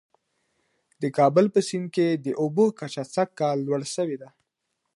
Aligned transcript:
د 1.01 1.03
کابل 1.17 1.45
په 1.53 1.59
سیند 1.67 1.87
کي 1.95 2.07
د 2.25 2.27
اوبو 2.41 2.65
کچه 2.79 3.03
سږ 3.13 3.29
کال 3.39 3.57
لوړه 3.67 3.87
سوې 3.95 4.17
ده. 4.21 4.29